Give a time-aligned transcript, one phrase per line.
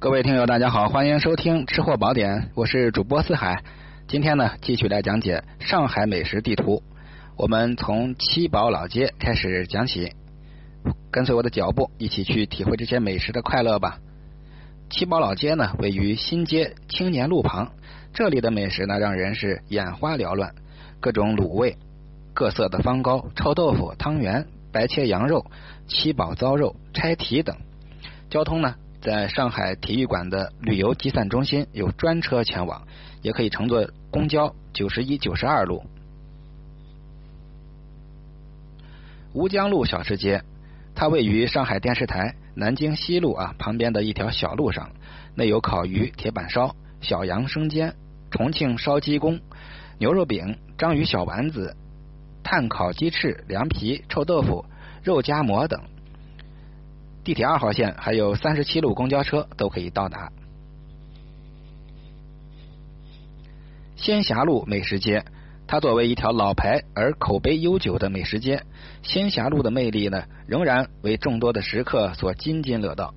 [0.00, 3.62] 各位听友，大家好，欢迎收听《吃货宝典》，我是主播四海。
[4.08, 6.82] 今天呢，继续来讲解上海美食地图。
[7.36, 10.14] 我们从七宝老街开始讲起，
[11.10, 13.98] 跟随我的脚步，一起去体会这些美食的快乐吧。
[14.88, 17.72] 七宝老街呢，位于新街青年路旁，
[18.14, 20.54] 这里的美食呢，让人是眼花缭乱，
[21.00, 21.76] 各种卤味、
[22.32, 25.44] 各色的方糕、臭豆腐、汤圆、白切羊肉、
[25.86, 27.54] 七宝糟肉、拆蹄等。
[28.30, 28.76] 交通呢？
[29.00, 32.86] 在上海体育馆的旅游集散中心有专车前往，
[33.22, 35.82] 也可以乘坐公交九十一、九十二路。
[39.32, 40.42] 吴江路小吃街，
[40.94, 44.90] 它位于上海电视台南京西路啊旁边的一条小路上，
[45.34, 47.94] 内有烤鱼、铁板烧、小羊生煎、
[48.30, 49.40] 重庆烧鸡公、
[49.98, 51.74] 牛肉饼、章鱼小丸子、
[52.42, 54.66] 炭烤鸡翅、凉皮、臭豆腐、
[55.02, 55.80] 肉夹馍等。
[57.30, 60.32] 地铁二号线还有三十七路公交车都可以到达。
[63.94, 65.24] 仙霞路美食街，
[65.68, 68.64] 它作为一条老牌而口碑悠久的美食街，
[69.04, 73.14] 仙霞路的魅力呢，仍然为众多的食客所津津乐道。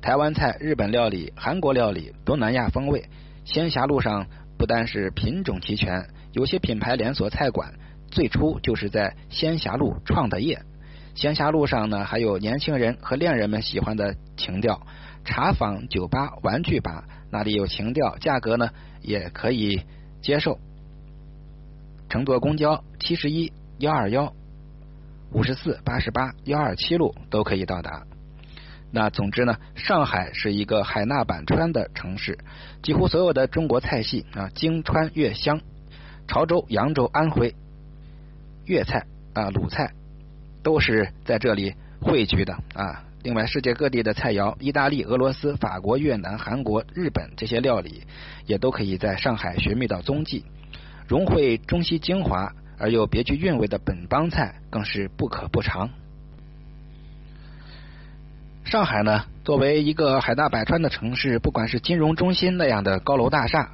[0.00, 3.08] 台湾菜、日本料理、韩国料理、东南亚风味，
[3.44, 7.74] 仙霞路上不单是品种齐全，有些品牌连锁菜馆
[8.12, 10.62] 最初就是在仙霞路创的业。
[11.14, 14.86] 仙霞路上呢，还有年轻人和恋人们喜欢的情调
[15.24, 19.82] 茶坊、酒吧、玩具吧，那里有情调，价格呢也可以
[20.20, 20.58] 接受。
[22.08, 24.32] 乘坐公交七十一、幺二幺、
[25.32, 28.02] 五十四、八十八、幺二七路都可以到达。
[28.92, 32.38] 那总之呢，上海是一个海纳百川的城市，
[32.82, 35.60] 几乎所有的中国菜系啊，京川粤湘、
[36.28, 37.54] 潮州、扬州、安徽
[38.66, 39.92] 粤菜啊、鲁菜。
[40.64, 43.04] 都是在这里汇聚的啊！
[43.22, 48.02] 另外，世界各地的菜肴，意大利、俄罗斯、法国、越南、韩国、日本这些料理，
[48.46, 50.44] 也都可以在上海寻觅到踪迹。
[51.06, 55.90] 融汇中西精华而又别具韵味的本帮菜，更是不可不尝。
[58.64, 63.70] 上海呢，作为一个海纳百川的城市，不管是金融中心那样的高楼大厦，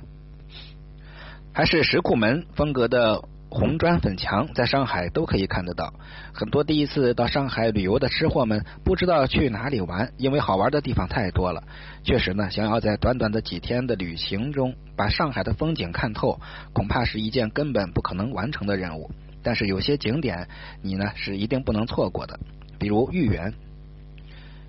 [1.52, 3.22] 还是石库门风格的。
[3.50, 5.92] 红砖粉墙在上海都可以看得到，
[6.32, 11.64] 很多第一次到上海旅游的吃货们不知道去哪里玩，因为好玩的地方太多了。
[12.04, 16.40] 确实呢，想要在短短的几天的旅行中把上海的风景看透，
[16.72, 19.10] 恐怕是一件根本不可能完成的任务。
[19.42, 20.46] 但是有些景点
[20.80, 22.38] 你呢是一定不能错过的，
[22.78, 23.52] 比如豫园。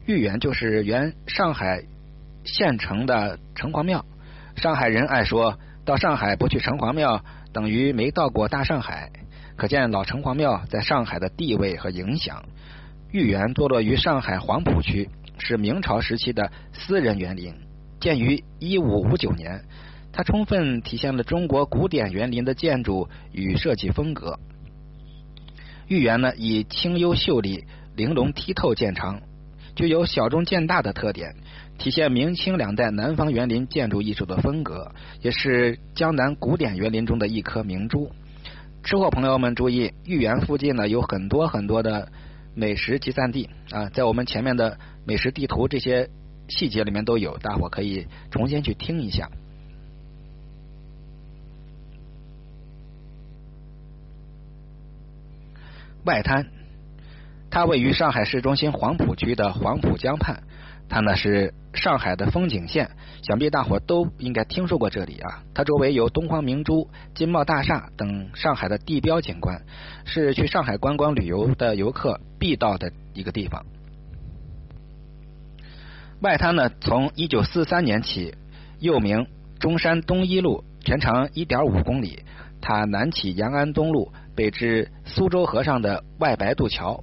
[0.07, 1.83] 豫园就是原上海
[2.45, 4.03] 县城的城隍庙，
[4.55, 7.23] 上海人爱说到上海不去城隍庙。
[7.53, 9.11] 等于没到过大上海，
[9.55, 12.43] 可见老城隍庙在上海的地位和影响。
[13.11, 17.53] 豫园坐落于上海黄浦区，是明朝时期的私人园林，
[17.99, 19.63] 建于一五五九年。
[20.13, 24.39] 它充分体现了中国古典园林的建筑与设计风格。
[25.87, 29.21] 豫园呢，以清幽秀丽、玲珑剔透见长，
[29.75, 31.35] 具有小中见大的特点。
[31.77, 38.11] 体现明清两代南方园林建筑艺术的风格，也是江南古典园林中的一颗明珠。
[38.83, 42.11] 吃货朋友们注意，豫园附近呢有很多很多的
[42.53, 46.09] 美食集散地啊，在我们前面的美食地图这些
[46.49, 49.29] 细节里面都有，大伙可以重新去听一下。
[56.03, 56.47] 外滩，
[57.51, 60.41] 它位于上海市中心黄浦区的黄浦江畔。
[60.89, 62.89] 它呢是上海的风景线，
[63.21, 65.43] 想必大伙都应该听说过这里啊。
[65.53, 69.61] 它周围有东方明珠、金茂大厦等上海的地标景观，
[70.03, 73.65] 是去上海观光旅游的游客必到的一个地方。
[76.21, 78.35] 外滩呢，从一九四三年起，
[78.79, 79.27] 又名
[79.59, 82.23] 中山东一路，全长一点五公里。
[82.59, 87.01] 它南起延安东路，北至苏州河上的外白渡桥，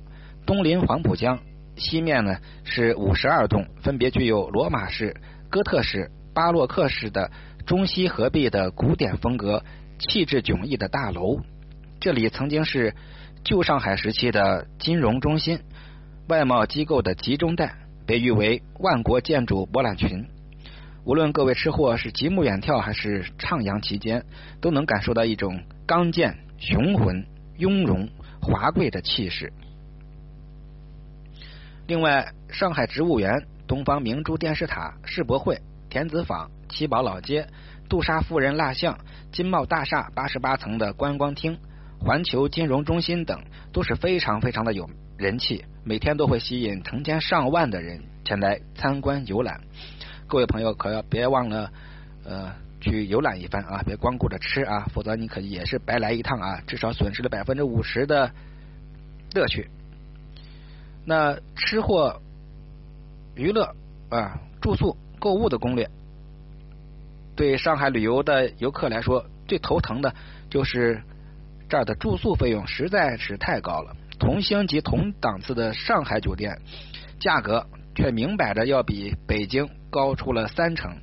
[0.49, 1.41] 东临黄浦江。
[1.77, 5.15] 西面呢是五十二栋，分别具有罗马式、
[5.51, 7.31] 哥特式、巴洛克式的
[7.67, 9.63] 中西合璧的古典风格，
[9.99, 11.39] 气质迥异的大楼。
[12.01, 12.95] 这里曾经是
[13.45, 15.61] 旧上海时期的金融中心、
[16.29, 17.75] 外贸机构的集中带，
[18.07, 20.25] 被誉为万国建筑博览群。
[21.05, 24.25] 无论各位吃货是极目远眺还是徜徉其间，
[24.63, 27.27] 都能感受到一种刚健、雄浑、
[27.59, 28.09] 雍容、
[28.41, 29.53] 华贵的气势。
[31.89, 35.59] 另外，上海植物园、东方明珠电视塔、世博会、
[35.89, 37.49] 田子坊、七宝老街、
[37.89, 38.99] 杜莎夫人蜡像、
[39.33, 41.59] 金茂大厦八十八层的观光厅、
[41.99, 43.43] 环球金融中心等，
[43.73, 49.59] 都是非常非常的有人气，每天都会吸引成千上万的人前来参观游览。
[50.27, 51.73] 各位朋友可要别忘了
[52.23, 52.53] 呃
[52.83, 58.31] 去游览一番啊，别光顾着吃啊，否则你可也是白来一趟啊，至少损失了百分之五十的
[59.35, 59.71] 乐趣。
[61.09, 62.21] 那吃货
[63.35, 63.75] 娱乐
[64.11, 65.89] 啊，住宿、购物的攻略，
[67.35, 70.15] 对上海旅游的游客来说，最头疼的
[70.51, 71.03] 就是
[71.67, 73.97] 这儿的住宿费用实在是太高了。
[74.19, 76.59] 同星级同档次的上海酒店，
[77.19, 80.95] 价格却明摆着要比北京高出了三成，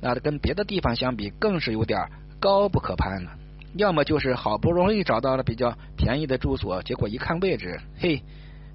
[0.00, 2.08] 那跟别的地方相比，更是有点
[2.40, 3.32] 高不可攀了。
[3.74, 8.22] 要么就是好不容易找到了比较便宜的住所，结果一看位置，嘿，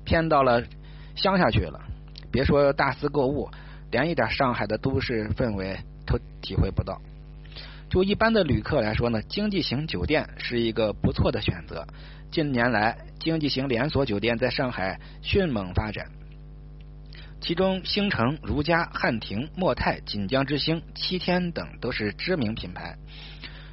[0.05, 0.63] 偏到了
[1.15, 1.81] 乡下去了。
[2.31, 3.49] 别说大肆购物，
[3.91, 7.01] 连一点上海的都市氛围都体会不到。
[7.89, 11.85] 就一般的旅客来说呢，经济型酒店是一个不错的选择。
[12.31, 16.07] 近年来，经济型连锁酒店在上海迅猛发展，
[17.39, 22.97] 其中星城、如家、汉庭、莫泰、锦江之星、七天等都是知名品牌。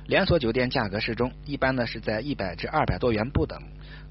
[0.06, 3.60] 连锁酒店价格适中，一般呢是在一百至二百多元不等。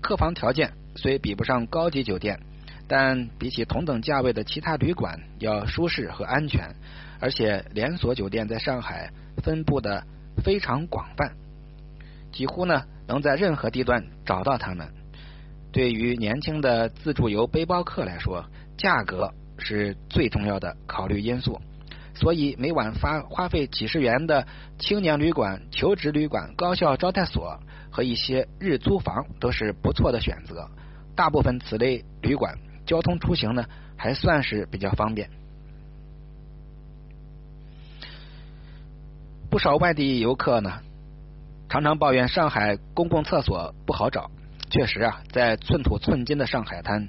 [0.01, 2.39] 客房条件虽比不上高级酒店，
[2.87, 6.75] 但比起同等价位的其他旅馆要舒适和安全。
[7.19, 9.11] 而且连锁酒店在上海
[9.43, 10.03] 分布的
[10.43, 11.35] 非常广泛，
[12.31, 12.83] 几乎呢。
[13.07, 14.87] 能在任何地段找到他们。
[15.73, 18.45] 对于年轻的自助游背包客来说，
[18.77, 21.59] 价格是最重要的考虑因素。
[22.21, 24.45] 所以每晚花花费几十元的
[24.77, 27.59] 青年旅馆、求职旅馆、高校招待所
[27.89, 30.69] 和一些日租房都是不错的选择。
[31.15, 33.65] 大部分此类旅馆交通出行呢
[33.97, 35.31] 还算是比较方便。
[39.49, 40.81] 不少外地游客呢。
[41.69, 44.29] 常常抱怨上海公共厕所不好找，
[44.69, 47.07] 确实啊，在寸土寸金的上海滩，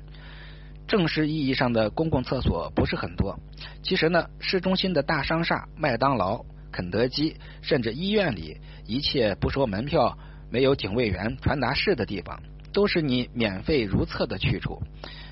[0.86, 3.38] 正式意义上的公共厕所不是很多。
[3.82, 10.18] 其实呢，市中心的大商厦、麦当劳、肯德基，甚至医院里，一切不收门票、
[10.50, 12.42] 没有警卫员、传达室的地方，
[12.72, 14.82] 都是你免费如厕的去处。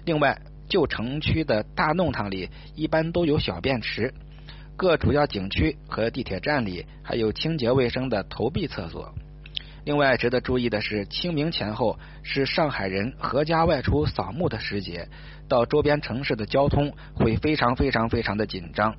[0.05, 4.15] 另外，旧城区的大弄堂里一般都有小便池。
[4.77, 9.13] 各主要景区和地铁站里还有清洁卫生的投币厕所。
[9.91, 15.09] 另外值得注意的是，清明前后是上海人合家外出扫墓的时节，
[15.49, 18.95] 到周边城市的交通会非常非常非常的紧张。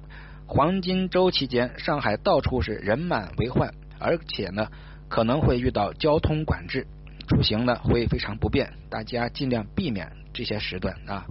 [0.46, 4.68] 黄金周期间，上海到处是人满为患，而且呢
[5.08, 6.86] 可能会遇到交通管制，
[7.30, 11.26] 出行呢会非常不便，大家尽量避免这些时段啊。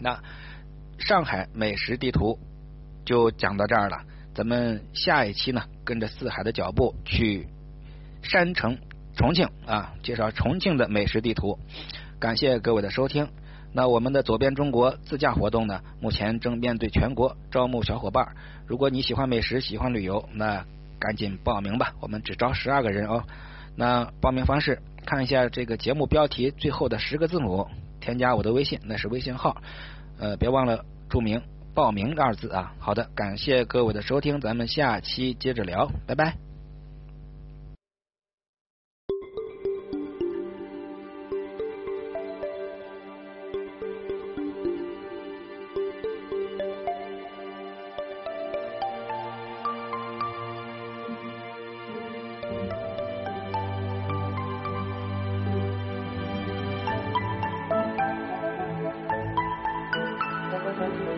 [0.00, 0.20] 那
[0.98, 2.38] 上海美食地图。
[3.06, 4.02] 就讲到这儿了，
[4.34, 7.46] 咱们下一期呢，跟着四海的脚步去
[8.24, 8.78] 山城
[9.16, 11.58] 重庆啊，介绍重庆的美食地图。
[12.18, 13.28] 感谢各位的收听。
[13.72, 18.34] 那我们的左边中国自驾活动呢，目前正面对全国招募小伙伴。
[18.66, 20.64] 如果你喜欢美食，喜欢旅游，那
[20.98, 23.24] 赶紧报名吧，我们只招十二个人哦。
[23.76, 27.68] 那报名方式，看一下这个节目标题最后的十个字母，
[28.00, 29.56] 添加我的微信，那是微信号。
[30.18, 31.42] 呃，别忘了注明。
[31.74, 36.53] 报名二字啊，好的，感谢各位的收听，咱们下期接着聊，拜拜。
[60.90, 61.13] thank you.